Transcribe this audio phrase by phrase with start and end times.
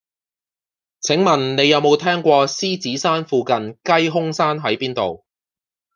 [1.01, 5.23] 請問你有無聽過獅子山附近雞胸山喺邊度